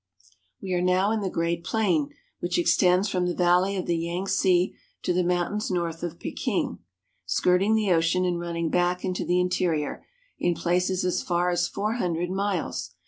[0.01, 0.73] A Chinese Family.
[0.73, 2.09] We are now in the Great Plain,
[2.39, 6.43] which extends from the valley of the Yangtze to the mountains north of Peking (pe
[6.71, 6.79] king'),
[7.27, 10.03] skirting the ocean and running back into the interior,
[10.39, 12.95] in places, as far as four hundred miles.